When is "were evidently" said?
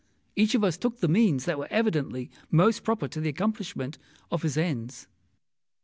1.59-2.31